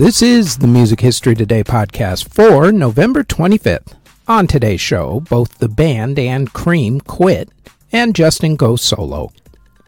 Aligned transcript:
This 0.00 0.22
is 0.22 0.56
the 0.56 0.66
Music 0.66 1.00
History 1.00 1.34
Today 1.34 1.62
podcast 1.62 2.32
for 2.32 2.72
November 2.72 3.22
25th. 3.22 3.96
On 4.26 4.46
today's 4.46 4.80
show, 4.80 5.20
both 5.28 5.58
the 5.58 5.68
band 5.68 6.18
and 6.18 6.50
Cream 6.54 7.02
quit, 7.02 7.50
and 7.92 8.14
Justin 8.14 8.56
goes 8.56 8.80
solo. 8.80 9.30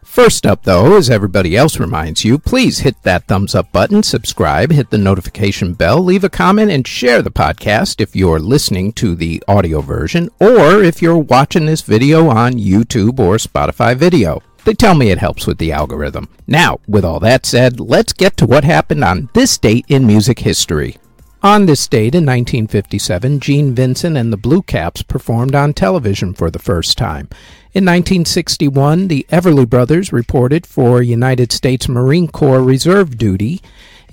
First 0.03 0.45
up, 0.45 0.65
though, 0.65 0.97
as 0.97 1.09
everybody 1.09 1.57
else 1.57 1.79
reminds 1.79 2.23
you, 2.23 2.37
please 2.37 2.81
hit 2.81 3.01
that 3.01 3.27
thumbs 3.27 3.55
up 3.55 3.71
button, 3.71 4.03
subscribe, 4.03 4.71
hit 4.71 4.91
the 4.91 4.99
notification 4.99 5.73
bell, 5.73 5.99
leave 5.99 6.23
a 6.23 6.29
comment, 6.29 6.69
and 6.69 6.87
share 6.87 7.23
the 7.23 7.31
podcast 7.31 7.99
if 7.99 8.15
you're 8.15 8.39
listening 8.39 8.93
to 8.93 9.15
the 9.15 9.43
audio 9.47 9.81
version 9.81 10.29
or 10.39 10.83
if 10.83 11.01
you're 11.01 11.17
watching 11.17 11.65
this 11.65 11.81
video 11.81 12.29
on 12.29 12.53
YouTube 12.53 13.17
or 13.17 13.37
Spotify 13.37 13.95
video. 13.95 14.43
They 14.65 14.73
tell 14.73 14.95
me 14.95 15.11
it 15.11 15.17
helps 15.17 15.45
with 15.45 15.57
the 15.57 15.73
algorithm. 15.73 16.29
Now, 16.47 16.79
with 16.87 17.03
all 17.03 17.19
that 17.19 17.45
said, 17.45 17.79
let's 17.79 18.13
get 18.13 18.37
to 18.37 18.45
what 18.45 18.63
happened 18.63 19.03
on 19.03 19.29
this 19.33 19.57
date 19.57 19.85
in 19.89 20.07
music 20.07 20.39
history. 20.39 20.97
On 21.41 21.65
this 21.65 21.85
date 21.89 22.15
in 22.15 22.25
1957, 22.25 23.41
Gene 23.41 23.75
Vincent 23.75 24.15
and 24.15 24.31
the 24.31 24.37
Blue 24.37 24.61
Caps 24.61 25.01
performed 25.01 25.53
on 25.53 25.73
television 25.73 26.33
for 26.33 26.49
the 26.49 26.59
first 26.59 26.97
time. 26.97 27.27
In 27.73 27.83
1961, 27.83 29.09
the 29.09 29.25
Everly 29.29 29.67
Brothers 29.67 30.13
reported 30.13 30.65
for 30.65 31.01
United 31.01 31.51
States 31.51 31.89
Marine 31.89 32.29
Corps 32.29 32.63
reserve 32.63 33.17
duty. 33.17 33.61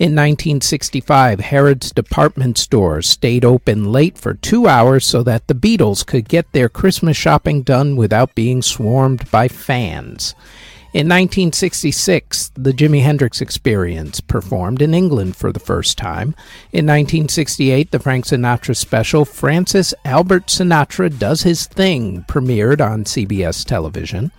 In 0.00 0.12
1965, 0.12 1.40
Harrods 1.40 1.92
department 1.92 2.56
store 2.56 3.02
stayed 3.02 3.44
open 3.44 3.92
late 3.92 4.16
for 4.16 4.32
two 4.32 4.66
hours 4.66 5.04
so 5.04 5.22
that 5.24 5.46
the 5.46 5.54
Beatles 5.54 6.06
could 6.06 6.26
get 6.26 6.50
their 6.52 6.70
Christmas 6.70 7.18
shopping 7.18 7.60
done 7.60 7.96
without 7.96 8.34
being 8.34 8.62
swarmed 8.62 9.30
by 9.30 9.46
fans. 9.46 10.34
In 10.94 11.06
1966, 11.06 12.52
the 12.54 12.72
Jimi 12.72 13.02
Hendrix 13.02 13.42
Experience 13.42 14.22
performed 14.22 14.80
in 14.80 14.94
England 14.94 15.36
for 15.36 15.52
the 15.52 15.60
first 15.60 15.98
time. 15.98 16.28
In 16.72 16.86
1968, 16.86 17.90
the 17.90 17.98
Frank 17.98 18.24
Sinatra 18.24 18.74
special 18.74 19.26
Francis 19.26 19.92
Albert 20.06 20.46
Sinatra 20.46 21.10
Does 21.18 21.42
His 21.42 21.66
Thing 21.66 22.24
premiered 22.26 22.80
on 22.80 23.04
CBS 23.04 23.66
television. 23.66 24.32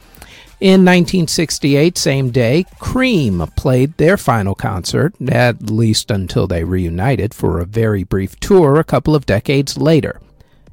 In 0.62 0.86
1968, 0.86 1.98
same 1.98 2.30
day, 2.30 2.66
Cream 2.78 3.40
played 3.58 3.98
their 3.98 4.16
final 4.16 4.54
concert, 4.54 5.16
at 5.28 5.72
least 5.72 6.12
until 6.12 6.46
they 6.46 6.64
reunited 6.64 7.34
for 7.34 7.60
a 7.60 7.66
very 7.66 8.04
brief 8.04 8.40
tour 8.40 8.80
a 8.80 8.84
couple 8.84 9.16
of 9.16 9.26
decades 9.26 9.76
later. 9.76 10.22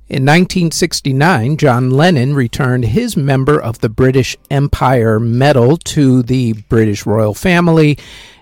In 0.06 0.26
1969, 0.26 1.56
John 1.56 1.90
Lennon 1.90 2.34
returned 2.34 2.84
his 2.84 3.16
Member 3.16 3.58
of 3.58 3.78
the 3.78 3.88
British 3.88 4.36
Empire 4.50 5.18
Medal 5.18 5.78
to 5.78 6.22
the 6.22 6.52
British 6.68 7.06
royal 7.06 7.32
family 7.32 7.96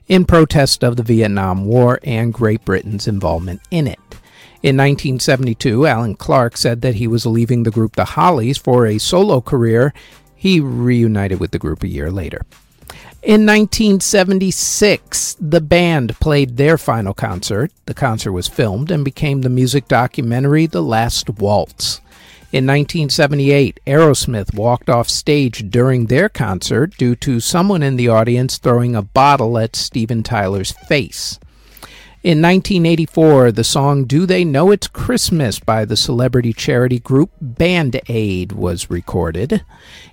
in 0.08 0.25
protest 0.25 0.83
of 0.83 0.97
the 0.97 1.05
Vietnam 1.05 1.64
War 1.64 2.00
and 2.03 2.34
Great 2.34 2.64
Britain's 2.64 3.06
involvement 3.06 3.60
in 3.70 3.86
it. 3.86 4.00
In 4.64 4.77
1972, 4.77 5.86
Allan 5.86 6.16
Clarke 6.16 6.56
said 6.56 6.81
that 6.81 6.97
he 6.97 7.06
was 7.06 7.25
leaving 7.25 7.62
the 7.62 7.70
group 7.70 7.94
The 7.94 8.05
Hollies 8.05 8.58
for 8.58 8.84
a 8.84 8.98
solo 8.98 9.41
career. 9.41 9.94
He 10.36 10.60
reunited 10.60 11.40
with 11.40 11.50
the 11.50 11.58
group 11.58 11.82
a 11.82 11.88
year 11.88 12.10
later. 12.12 12.44
In 13.22 13.44
1976, 13.44 15.36
the 15.40 15.60
band 15.60 16.14
played 16.20 16.56
their 16.56 16.78
final 16.78 17.12
concert. 17.12 17.72
The 17.86 17.94
concert 17.94 18.30
was 18.30 18.46
filmed 18.46 18.92
and 18.92 19.04
became 19.04 19.40
the 19.40 19.48
music 19.48 19.88
documentary 19.88 20.66
The 20.66 20.82
Last 20.82 21.28
Waltz. 21.30 22.00
In 22.52 22.64
1978, 22.64 23.80
Aerosmith 23.84 24.54
walked 24.54 24.88
off 24.88 25.08
stage 25.08 25.68
during 25.68 26.06
their 26.06 26.28
concert 26.28 26.96
due 26.96 27.16
to 27.16 27.40
someone 27.40 27.82
in 27.82 27.96
the 27.96 28.08
audience 28.08 28.58
throwing 28.58 28.94
a 28.94 29.02
bottle 29.02 29.58
at 29.58 29.74
Steven 29.74 30.22
Tyler's 30.22 30.70
face. 30.70 31.40
In 32.27 32.42
1984, 32.42 33.52
the 33.52 33.62
song 33.62 34.05
Do 34.05 34.26
They 34.26 34.44
Know 34.44 34.72
It's 34.72 34.88
Christmas 34.88 35.60
by 35.60 35.84
the 35.84 35.97
celebrity 35.97 36.53
charity 36.53 36.98
group 36.98 37.31
Band 37.41 38.00
Aid 38.09 38.50
was 38.50 38.91
recorded. 38.91 39.64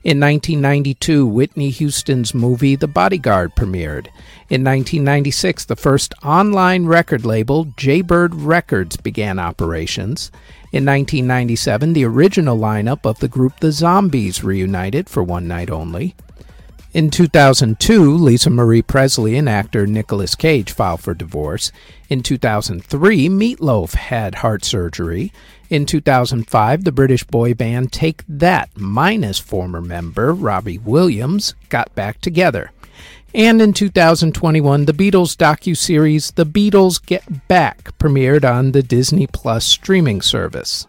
In 0.04 0.20
1992, 0.20 1.26
Whitney 1.26 1.72
Houston's 1.72 2.36
movie 2.36 2.76
The 2.76 2.88
Bodyguard 2.88 3.56
premiered. 3.56 4.10
In 4.48 4.64
1996, 4.64 5.66
the 5.66 5.76
first 5.76 6.14
online 6.24 6.86
record 6.86 7.26
label, 7.26 7.66
J-Bird 7.78 8.36
Records, 8.36 8.96
began 8.96 9.40
operations. 9.40 10.30
In 10.72 10.86
1997, 10.86 11.94
the 11.94 12.06
original 12.06 12.60
lineup 12.60 13.08
of 13.08 13.18
the 13.22 13.28
group 13.28 13.60
The 13.60 13.72
Zombies 13.72 14.44
reunited 14.44 15.10
for 15.10 15.24
one 15.24 15.48
night 15.48 15.72
only. 15.72 16.14
In 16.94 17.10
2002, 17.10 18.16
Lisa 18.18 18.52
Marie 18.52 18.84
Presley 18.84 19.36
and 19.36 19.50
actor 19.50 19.88
Nicolas 19.88 20.36
Cage 20.36 20.72
filed 20.72 21.02
for 21.02 21.16
divorce. 21.16 21.72
In 22.08 22.22
2003, 22.22 23.30
Meat 23.30 23.60
Loaf 23.60 23.96
had 23.96 24.36
heart 24.36 24.64
surgery. 24.64 25.34
In 25.72 25.88
2005, 25.88 26.84
the 26.84 26.92
British 26.92 27.24
boy 27.24 27.56
band 27.56 27.92
Take 27.92 28.24
That, 28.30 28.70
minus 28.76 29.40
former 29.40 29.82
member 29.82 30.36
Robbie 30.36 30.78
Williams, 30.78 31.56
got 31.70 31.96
back 31.96 32.22
together. 32.22 32.70
And 33.34 33.60
in 33.60 33.74
2021, 33.74 34.86
the 34.86 34.94
Beatles 34.94 35.36
docu-series 35.36 36.34
The 36.34 36.46
Beatles 36.46 37.04
Get 37.04 37.48
Back 37.48 37.98
premiered 37.98 38.48
on 38.48 38.72
the 38.72 38.84
Disney 38.84 39.26
Plus 39.26 39.66
streaming 39.66 40.22
service. 40.22 40.86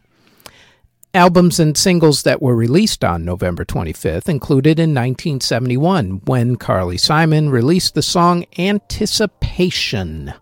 Albums 1.15 1.61
and 1.61 1.79
singles 1.79 2.25
that 2.25 2.43
were 2.43 2.57
released 2.57 3.05
on 3.05 3.25
November 3.25 3.65
25th 3.65 4.29
included 4.29 4.81
in 4.81 4.91
1971 4.91 6.23
when 6.25 6.57
Carly 6.57 6.99
Simon 6.99 7.51
released 7.51 7.95
the 7.95 8.03
song 8.03 8.45
Anticipation. 8.59 10.35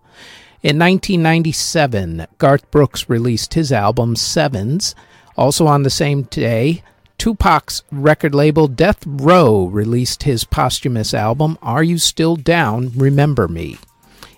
In 0.63 0.79
1997, 0.79 2.25
Garth 2.39 2.71
Brooks 2.71 3.07
released 3.07 3.53
his 3.53 3.71
album 3.71 4.15
Sevens. 4.15 4.95
Also 5.37 5.67
on 5.67 5.83
the 5.83 5.91
same 5.91 6.23
day, 6.23 6.81
Tupac's 7.19 7.83
record 7.91 8.33
label 8.33 8.67
Death 8.67 9.03
Row 9.05 9.67
released 9.67 10.23
his 10.23 10.43
posthumous 10.43 11.13
album 11.13 11.59
Are 11.61 11.83
You 11.83 11.99
Still 11.99 12.35
Down? 12.35 12.91
Remember 12.95 13.47
Me. 13.47 13.77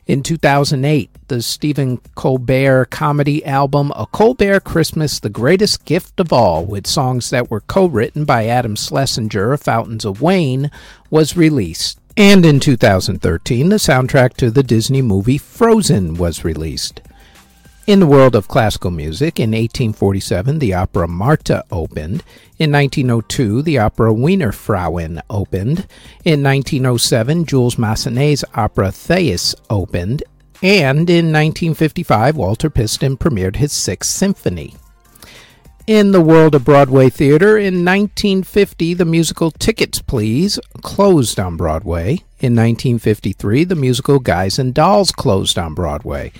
In 0.07 0.21
2008, 0.21 1.09
the 1.29 1.41
Stephen 1.41 1.97
Colbert 2.13 2.91
comedy 2.91 3.43
album 3.43 3.91
A 3.95 4.05
Colbert 4.05 4.59
Christmas 4.59 5.19
The 5.19 5.31
Greatest 5.31 5.83
Gift 5.85 6.19
of 6.19 6.31
All, 6.31 6.63
with 6.63 6.85
songs 6.85 7.31
that 7.31 7.49
were 7.49 7.61
co 7.61 7.87
written 7.87 8.23
by 8.23 8.45
Adam 8.45 8.75
Schlesinger 8.75 9.53
of 9.53 9.63
Fountains 9.63 10.05
of 10.05 10.21
Wayne, 10.21 10.69
was 11.09 11.35
released. 11.35 11.99
And 12.15 12.45
in 12.45 12.59
2013, 12.59 13.69
the 13.69 13.77
soundtrack 13.77 14.35
to 14.35 14.51
the 14.51 14.61
Disney 14.61 15.01
movie 15.01 15.39
Frozen 15.39 16.13
was 16.13 16.45
released. 16.45 17.01
In 17.87 17.99
the 17.99 18.07
world 18.07 18.35
of 18.35 18.47
classical 18.47 18.89
music, 18.89 19.39
in 19.39 19.51
1847, 19.51 20.57
the 20.57 20.73
opera 20.73 21.07
Martha 21.07 21.63
opened. 21.69 22.23
In 22.57 22.71
1902, 22.71 23.61
the 23.61 23.77
opera 23.77 24.11
Wiener 24.11 24.51
Frauen 24.51 25.21
opened. 25.29 25.85
In 26.23 26.41
1907, 26.41 27.45
Jules 27.45 27.75
Massenet's 27.75 28.43
opera 28.55 28.91
Thais 28.91 29.53
opened. 29.69 30.23
And 30.63 31.07
in 31.11 31.31
1955, 31.31 32.35
Walter 32.35 32.71
Piston 32.71 33.17
premiered 33.17 33.57
his 33.57 33.71
Sixth 33.71 34.09
Symphony. 34.09 34.73
In 35.85 36.11
the 36.11 36.21
world 36.21 36.55
of 36.55 36.65
Broadway 36.65 37.11
theater, 37.11 37.55
in 37.59 37.85
1950, 37.85 38.95
the 38.95 39.05
musical 39.05 39.51
Tickets 39.51 40.01
Please 40.01 40.59
closed 40.81 41.39
on 41.39 41.55
Broadway. 41.55 42.13
In 42.39 42.55
1953, 42.55 43.63
the 43.65 43.75
musical 43.75 44.17
Guys 44.17 44.57
and 44.57 44.73
Dolls 44.73 45.11
closed 45.11 45.59
on 45.59 45.75
Broadway. 45.75 46.31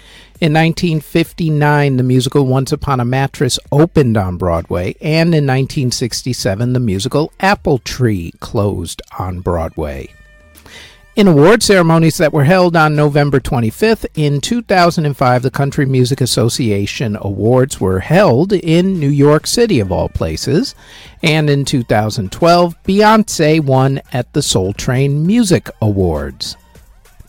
In 0.41 0.51
1959, 0.51 1.95
the 1.95 2.03
musical 2.03 2.45
Once 2.45 2.73
Upon 2.73 2.99
a 2.99 3.05
Mattress 3.05 3.57
opened 3.71 4.17
on 4.17 4.35
Broadway, 4.35 4.95
and 4.99 5.33
in 5.33 5.47
1967, 5.47 6.73
the 6.73 6.79
musical 6.81 7.31
Apple 7.39 7.77
Tree 7.77 8.33
closed 8.41 9.01
on 9.17 9.39
Broadway. 9.39 10.09
In 11.15 11.29
award 11.29 11.63
ceremonies 11.63 12.17
that 12.17 12.33
were 12.33 12.43
held 12.43 12.75
on 12.75 12.97
November 12.97 13.39
25th, 13.39 14.05
in 14.15 14.41
2005, 14.41 15.41
the 15.41 15.49
Country 15.49 15.85
Music 15.85 16.19
Association 16.19 17.17
Awards 17.21 17.79
were 17.79 18.01
held 18.01 18.51
in 18.51 18.99
New 18.99 19.07
York 19.07 19.47
City, 19.47 19.79
of 19.79 19.89
all 19.89 20.09
places. 20.09 20.75
And 21.23 21.49
in 21.49 21.63
2012, 21.63 22.75
Beyonce 22.83 23.63
won 23.63 24.01
at 24.11 24.33
the 24.33 24.41
Soul 24.41 24.73
Train 24.73 25.25
Music 25.25 25.69
Awards. 25.81 26.57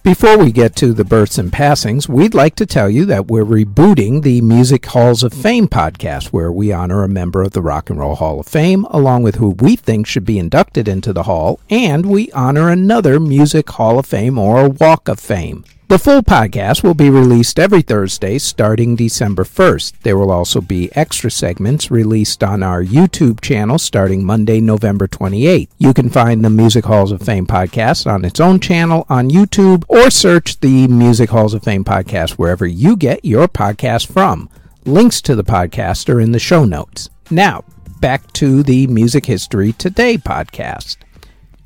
Before 0.07 0.39
we 0.39 0.53
get 0.53 0.77
to 0.77 0.93
the 0.93 1.05
births 1.05 1.37
and 1.37 1.53
passings, 1.53 2.09
we'd 2.09 2.33
like 2.33 2.55
to 2.55 2.65
tell 2.65 2.89
you 2.89 3.07
that 3.07 3.27
we're 3.27 3.45
rebooting 3.45 4.23
the 4.23 4.41
Music 4.41 4.87
Halls 4.87 5.25
of 5.25 5.33
Fame 5.33 5.67
podcast, 5.67 6.27
where 6.27 6.53
we 6.53 6.73
honor 6.73 7.03
a 7.03 7.09
member 7.09 7.43
of 7.43 7.51
the 7.51 7.61
Rock 7.61 7.91
and 7.91 7.99
Roll 7.99 8.15
Hall 8.15 8.39
of 8.39 8.47
Fame, 8.47 8.85
along 8.91 9.25
with 9.25 9.35
who 9.35 9.51
we 9.59 9.75
think 9.75 10.07
should 10.07 10.25
be 10.25 10.39
inducted 10.39 10.87
into 10.87 11.13
the 11.13 11.25
Hall, 11.25 11.59
and 11.69 12.07
we 12.07 12.31
honor 12.31 12.71
another 12.71 13.19
Music 13.19 13.69
Hall 13.69 13.99
of 13.99 14.07
Fame 14.07 14.39
or 14.39 14.69
Walk 14.69 15.09
of 15.09 15.19
Fame. 15.19 15.65
The 15.89 16.01
full 16.01 16.23
podcast 16.23 16.83
will 16.83 16.95
be 16.95 17.11
released 17.11 17.61
every 17.61 17.81
Thursday 17.81 18.39
starting 18.39 18.97
December 18.97 19.45
1st. 19.45 19.93
There 20.03 20.19
will 20.19 20.33
also 20.33 20.61
be 20.61 20.91
extra 20.97 21.31
segments 21.31 21.93
released 21.93 22.43
on 22.43 22.65
our 22.65 22.83
YouTube 22.83 23.41
channel 23.41 23.79
starting 23.79 24.25
Monday, 24.25 24.61
November 24.61 25.07
28th. 25.07 25.69
You 25.79 25.95
can 25.95 26.11
find 26.11 26.45
the 26.45 26.51
Music 26.51 26.87
Halls 26.87 27.13
of 27.13 27.23
Fame 27.23 27.47
podcast 27.47 28.13
on 28.13 28.25
its 28.25 28.41
own 28.41 28.59
channel 28.59 29.07
on 29.09 29.31
YouTube 29.31 29.85
or 29.89 30.11
search 30.11 30.59
the 30.59 30.89
Music 30.89 31.31
Halls 31.31 31.55
of 31.55 31.63
Fame 31.63 31.85
podcast 31.85 32.33
wherever 32.33 32.67
you 32.67 32.97
get 32.97 33.25
your 33.25 33.47
podcast 33.47 34.09
from. 34.09 34.51
Links 34.85 35.21
to 35.21 35.37
the 35.37 35.45
podcast 35.45 36.13
are 36.13 36.21
in 36.21 36.33
the 36.33 36.41
show 36.41 36.65
notes. 36.65 37.11
Now, 37.31 37.63
back 38.01 38.33
to 38.33 38.65
the 38.65 38.89
Music 38.89 39.27
History 39.27 39.73
Today 39.73 40.19
podcast. 40.19 40.97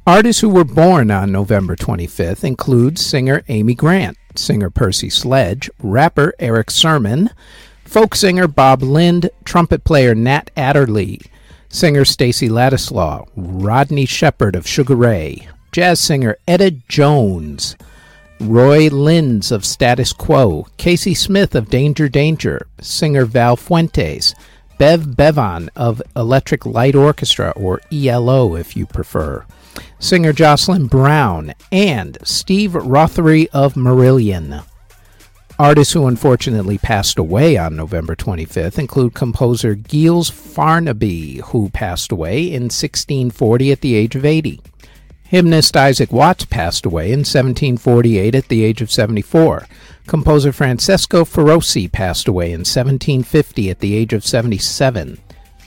Artists 0.06 0.40
who 0.40 0.48
were 0.48 0.64
born 0.64 1.10
on 1.10 1.30
November 1.30 1.76
25th 1.76 2.42
include 2.42 2.98
singer 2.98 3.42
Amy 3.48 3.74
Grant, 3.74 4.16
singer 4.34 4.70
Percy 4.70 5.10
Sledge, 5.10 5.70
rapper 5.82 6.32
Erick 6.38 6.70
Sermon, 6.70 7.28
folk 7.84 8.14
singer 8.14 8.48
Bob 8.48 8.82
Lind, 8.82 9.28
trumpet 9.44 9.84
player 9.84 10.14
Nat 10.14 10.50
Adderley, 10.56 11.20
singer 11.68 12.06
Stacy 12.06 12.48
Lattisaw, 12.48 13.28
Rodney 13.36 14.06
Sheppard 14.06 14.56
of 14.56 14.66
Sugar 14.66 14.96
Ray, 14.96 15.46
jazz 15.70 16.00
singer 16.00 16.36
Etta 16.48 16.70
Jones, 16.88 17.76
Roy 18.40 18.88
Lynes 18.88 19.52
of 19.52 19.66
Status 19.66 20.14
Quo, 20.14 20.66
Kasey 20.78 21.14
Smith 21.14 21.54
of 21.54 21.68
Danger 21.68 22.08
Danger, 22.08 22.66
singer 22.80 23.26
Val 23.26 23.54
Fuentes, 23.54 24.34
Bev 24.78 25.14
Bevan 25.14 25.68
of 25.76 26.00
Electric 26.16 26.64
Light 26.64 26.94
Orchestra, 26.94 27.50
or 27.50 27.82
ELO 27.92 28.56
if 28.56 28.74
you 28.74 28.86
prefer, 28.86 29.44
singer 29.98 30.32
Jocelyn 30.32 30.86
Brown, 30.86 31.54
and 31.70 32.18
Steve 32.22 32.72
Rothery 32.72 33.48
of 33.52 33.74
Marillion. 33.74 34.64
Artists 35.58 35.92
who 35.92 36.06
unfortunately 36.06 36.78
passed 36.78 37.18
away 37.18 37.58
on 37.58 37.76
November 37.76 38.16
25th 38.16 38.78
include 38.78 39.12
composer 39.12 39.74
Giles 39.74 40.30
Farnaby, 40.30 41.42
who 41.42 41.68
passed 41.68 42.10
away 42.10 42.44
in 42.44 42.64
1640 42.64 43.70
at 43.70 43.82
the 43.82 43.94
age 43.94 44.16
of 44.16 44.24
80. 44.24 44.60
Hymnist 45.22 45.76
Isaac 45.76 46.10
Watts 46.10 46.46
passed 46.46 46.86
away 46.86 47.12
in 47.12 47.20
1748 47.20 48.34
at 48.34 48.48
the 48.48 48.64
age 48.64 48.80
of 48.80 48.90
74. 48.90 49.66
Composer 50.06 50.50
Francesco 50.50 51.24
Ferrosi 51.24 51.92
passed 51.92 52.26
away 52.26 52.46
in 52.46 52.60
1750 52.60 53.70
at 53.70 53.80
the 53.80 53.94
age 53.94 54.12
of 54.12 54.24
77. 54.24 55.18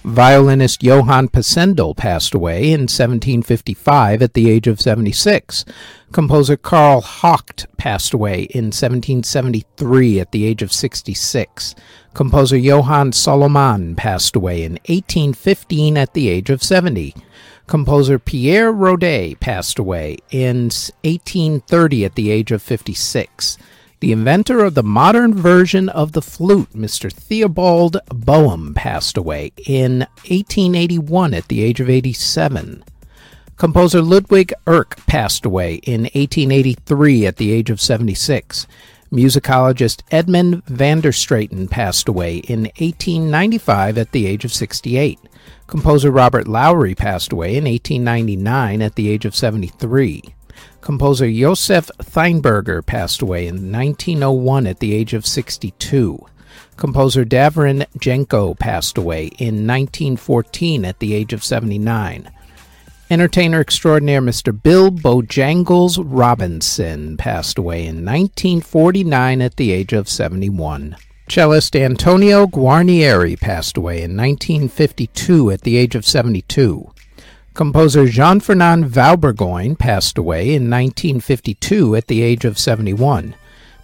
Violinist 0.04 0.84
Johann 0.84 1.30
Pisendel 1.30 1.96
passed 1.96 2.34
away 2.34 2.66
in 2.66 2.82
1755 2.82 4.22
at 4.22 4.34
the 4.34 4.50
age 4.50 4.68
of 4.68 4.82
76. 4.82 5.64
Composer 6.12 6.58
Carl 6.58 7.02
Höckh 7.02 7.66
passed 7.78 8.14
away 8.14 8.44
in 8.44 8.66
1773 8.66 10.20
at 10.20 10.32
the 10.34 10.46
age 10.46 10.62
of 10.62 10.74
66. 10.74 11.74
Composer 12.14 12.58
Johann 12.58 13.14
Salomon 13.14 13.96
passed 13.96 14.36
away 14.36 14.64
in 14.64 14.74
1815 14.88 15.98
at 15.98 16.14
the 16.14 16.28
age 16.28 16.50
of 16.50 16.62
70. 16.62 17.16
Composer 17.68 18.20
Pierre 18.20 18.74
Rode 18.74 19.40
passed 19.40 19.80
away 19.80 20.18
in 20.32 20.66
1830 21.06 22.04
at 22.04 22.16
the 22.16 22.30
age 22.30 22.52
of 22.52 22.62
56. 22.62 23.58
The 24.04 24.12
inventor 24.12 24.66
of 24.66 24.74
the 24.74 24.84
modern 24.84 25.34
version 25.34 25.88
of 25.88 26.12
the 26.12 26.22
flute, 26.22 26.74
Mr. 26.74 27.10
Theobald 27.10 27.96
Boehm, 28.10 28.74
passed 28.74 29.16
away 29.16 29.54
in 29.66 30.00
1881 30.28 31.34
at 31.34 31.48
the 31.48 31.64
age 31.64 31.80
of 31.80 31.90
87. 31.90 32.84
Composer 33.56 34.02
Ludwig 34.02 34.52
Erk 34.68 34.98
passed 35.08 35.46
away 35.46 35.76
in 35.76 36.02
1883 36.02 37.26
at 37.26 37.38
the 37.38 37.54
age 37.54 37.70
of 37.70 37.80
76. 37.80 38.68
Musicologist 39.10 40.02
Edmund 40.12 40.66
van 40.66 41.00
der 41.00 41.14
Straeten 41.14 41.70
passed 41.70 42.10
away 42.10 42.40
in 42.40 42.64
1895 42.76 43.98
at 43.98 44.12
the 44.12 44.28
age 44.28 44.44
of 44.44 44.52
68. 44.52 45.18
Composer 45.68 46.12
Robert 46.12 46.46
Lowry 46.46 46.94
passed 46.94 47.32
away 47.32 47.56
in 47.56 47.64
1899 47.64 48.82
at 48.82 48.96
the 48.96 49.10
age 49.10 49.24
of 49.24 49.34
73. 49.34 50.36
Composer 50.82 51.32
Josef 51.32 51.90
Rheinberger 52.00 52.86
passed 52.86 53.22
away 53.22 53.48
in 53.48 53.72
1901 53.72 54.68
at 54.68 54.80
the 54.80 54.94
age 54.94 55.14
of 55.14 55.26
62. 55.26 56.26
Composer 56.78 57.24
Davorin 57.24 57.86
Jenko 57.98 58.58
passed 58.58 58.98
away 58.98 59.28
in 59.38 59.68
1914 59.68 60.86
at 60.86 61.00
the 61.00 61.14
age 61.14 61.34
of 61.34 61.44
79. 61.44 62.30
Entertainer 63.10 63.60
extraordinaire 63.60 64.22
Mr. 64.22 64.60
Bill 64.60 64.90
Bojangles 64.90 66.04
Robinson 66.04 67.16
passed 67.18 67.58
away 67.58 67.82
in 67.82 68.04
1949 68.06 69.42
at 69.42 69.56
the 69.58 69.72
age 69.72 69.94
of 69.94 70.10
71. 70.10 70.96
Cellist 71.30 71.76
Antonio 71.76 72.46
Guarnieri 72.48 73.40
passed 73.40 73.78
away 73.78 74.02
in 74.02 74.18
1952 74.18 75.52
at 75.52 75.62
the 75.62 75.78
age 75.78 75.96
of 75.96 76.06
72. 76.06 76.92
Composer 77.54 78.08
Jean 78.08 78.40
Fernand 78.40 78.86
Vaubergoin 78.86 79.78
passed 79.78 80.18
away 80.18 80.56
in 80.56 80.72
1952 80.72 81.96
at 81.96 82.08
the 82.08 82.24
age 82.24 82.46
of 82.46 82.58
71. 82.58 83.36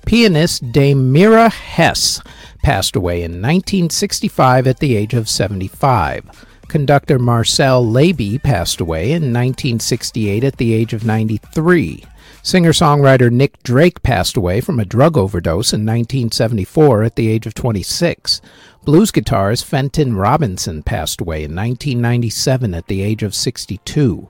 Pianist 0.07 0.71
Dame 0.71 1.13
Myra 1.13 1.50
Hess 1.50 2.19
passed 2.63 2.95
away 2.95 3.18
in 3.18 3.33
1965 3.33 4.66
at 4.66 4.80
the 4.80 4.95
age 4.95 5.13
of 5.13 5.30
75. 5.30 6.48
Conductor 6.68 7.19
Marcel 7.19 7.86
Levy 7.86 8.39
passed 8.39 8.81
away 8.81 9.12
in 9.12 9.33
1968 9.33 10.44
at 10.44 10.57
the 10.57 10.74
age 10.74 10.94
of 10.94 11.06
93. 11.06 12.04
Singer 12.42 12.71
songwriter 12.71 13.31
Nick 13.31 13.62
Drake 13.62 14.01
passed 14.01 14.36
away 14.36 14.62
from 14.62 14.80
a 14.80 14.86
drug 14.86 15.16
overdose 15.16 15.74
in 15.74 15.81
1974 15.81 17.04
at 17.04 17.16
the 17.16 17.27
age 17.27 17.45
of 17.45 17.54
26. 17.54 18.42
Blues 18.85 19.11
guitarist 19.11 19.65
Fenton 19.65 20.15
Robinson 20.15 20.83
passed 20.83 21.21
away 21.21 21.43
in 21.43 21.55
1997 21.55 22.73
at 22.73 22.87
the 22.87 23.01
age 23.01 23.23
of 23.23 23.35
62. 23.35 24.29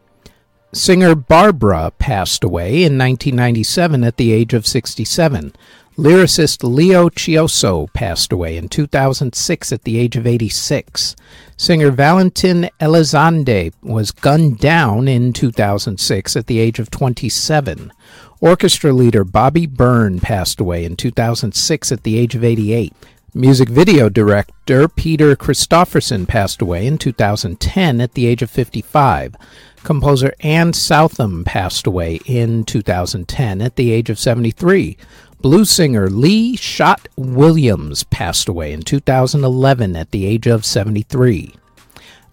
Singer 0.72 1.16
Barbara 1.16 1.92
passed 1.98 2.44
away 2.44 2.84
in 2.84 2.98
1997 2.98 4.04
at 4.04 4.18
the 4.18 4.32
age 4.32 4.54
of 4.54 4.68
67. 4.68 5.54
Lyricist 5.98 6.64
Leo 6.64 7.10
Chiosso 7.10 7.92
passed 7.94 8.32
away 8.32 8.56
in 8.56 8.70
2006 8.70 9.72
at 9.72 9.84
the 9.84 9.98
age 9.98 10.16
of 10.16 10.26
86. 10.26 11.16
Singer 11.58 11.92
Valentin 11.92 12.70
Elizalde 12.80 13.74
was 13.82 14.12
gunned 14.12 14.60
down 14.60 15.08
in 15.08 15.34
2006 15.34 16.38
at 16.38 16.48
the 16.48 16.60
age 16.60 16.80
of 16.80 16.90
27. 16.90 17.92
Orchestra 18.40 18.94
leader 18.94 19.26
Bobby 19.26 19.66
Byrne 19.66 20.20
passed 20.20 20.62
away 20.62 20.86
in 20.86 20.96
2006 20.96 21.92
at 21.92 22.04
the 22.04 22.18
age 22.18 22.36
of 22.36 22.44
88. 22.44 22.94
Music 23.36 23.70
video 23.70 24.10
director 24.10 24.88
Peter 24.88 25.36
Christopherson 25.36 26.26
passed 26.26 26.64
away 26.64 26.88
in 26.88 26.98
2010 26.98 28.02
at 28.02 28.14
the 28.14 28.26
age 28.26 28.42
of 28.42 28.50
55. 28.50 29.36
Composer 29.84 30.34
Ann 30.40 30.74
Southam 30.74 31.44
passed 31.44 31.86
away 31.86 32.20
in 32.26 32.64
2010 32.64 33.62
at 33.62 33.76
the 33.76 33.92
age 33.92 34.10
of 34.10 34.18
73. 34.18 34.98
Blues 35.42 35.70
singer 35.70 36.10
Lee 36.10 36.56
Shot 36.56 37.08
Williams 37.16 38.04
passed 38.04 38.50
away 38.50 38.74
in 38.74 38.82
2011 38.82 39.96
at 39.96 40.10
the 40.10 40.26
age 40.26 40.48
of 40.48 40.66
73. 40.66 41.54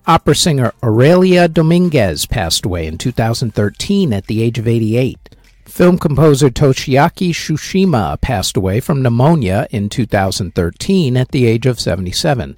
Opera 0.07 0.35
singer 0.35 0.73
Oralia 0.83 1.53
Dominguez 1.53 2.25
passed 2.25 2.65
away 2.65 2.87
in 2.87 2.97
2013 2.97 4.15
at 4.15 4.29
the 4.29 4.43
age 4.43 4.59
of 4.59 4.67
88. 4.67 5.19
Film 5.67 5.99
composer 5.99 6.49
Toshiaki 6.49 7.31
Tsushima 7.31 8.19
passed 8.21 8.57
away 8.57 8.79
from 8.79 9.03
pneumonia 9.03 9.67
in 9.71 9.89
2013 9.89 11.17
at 11.17 11.33
the 11.33 11.45
age 11.45 11.67
of 11.67 11.81
77. 11.81 12.57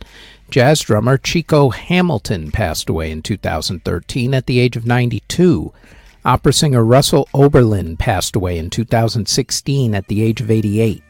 Jazz 0.50 0.80
drummer 0.82 1.16
Chico 1.16 1.70
Hamilton 1.70 2.52
passed 2.52 2.88
away 2.88 3.10
in 3.10 3.22
2013 3.22 4.34
at 4.34 4.46
the 4.46 4.60
age 4.60 4.76
of 4.76 4.86
92. 4.86 5.72
Opera 6.24 6.52
singer 6.52 6.84
Russell 6.84 7.26
Oberlin 7.32 7.96
passed 7.96 8.36
away 8.36 8.58
in 8.58 8.68
2016 8.68 9.94
at 9.94 10.06
the 10.08 10.22
age 10.22 10.42
of 10.42 10.50
88. 10.50 11.02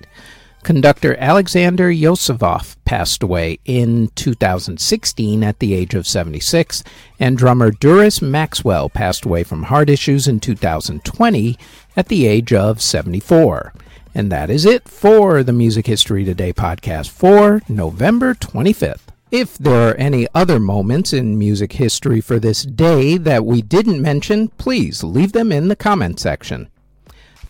Conductor 0.62 1.16
Alexander 1.16 1.88
Yosifov 1.90 2.76
passed 2.84 3.22
away 3.22 3.58
in 3.64 4.08
2016 4.16 5.42
at 5.44 5.58
the 5.60 5.72
age 5.72 5.94
of 5.94 6.06
76, 6.06 6.82
and 7.18 7.38
drummer 7.38 7.70
Doris 7.70 8.20
Maxwell 8.20 8.88
passed 8.88 9.24
away 9.24 9.44
from 9.44 9.64
heart 9.64 9.88
issues 9.88 10.28
in 10.28 10.40
2020 10.40 11.56
at 11.98 12.06
the 12.06 12.28
age 12.28 12.52
of 12.52 12.80
74. 12.80 13.72
And 14.14 14.30
that 14.30 14.50
is 14.50 14.64
it 14.64 14.88
for 14.88 15.42
the 15.42 15.52
Music 15.52 15.88
History 15.88 16.24
Today 16.24 16.52
podcast 16.52 17.10
for 17.10 17.60
November 17.68 18.34
25th. 18.34 19.08
If 19.32 19.58
there 19.58 19.90
are 19.90 19.94
any 19.96 20.28
other 20.32 20.60
moments 20.60 21.12
in 21.12 21.36
music 21.36 21.72
history 21.72 22.20
for 22.20 22.38
this 22.38 22.62
day 22.62 23.18
that 23.18 23.44
we 23.44 23.62
didn't 23.62 24.00
mention, 24.00 24.46
please 24.50 25.02
leave 25.02 25.32
them 25.32 25.50
in 25.50 25.66
the 25.66 25.74
comment 25.74 26.20
section. 26.20 26.68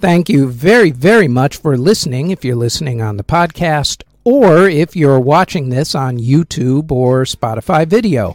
Thank 0.01 0.31
you 0.31 0.49
very, 0.49 0.93
very 0.93 1.29
much 1.29 1.59
for 1.59 1.77
listening 1.77 2.31
if 2.31 2.43
you're 2.43 2.57
listening 2.57 3.03
on 3.03 3.19
the 3.19 3.25
podcast 3.25 4.03
or 4.25 4.67
if 4.67 4.97
you're 4.97 5.21
watching 5.21 5.69
this 5.69 5.95
on 5.95 6.17
YouTube 6.17 6.91
or 6.91 7.25
Spotify 7.25 7.87
video. 7.87 8.35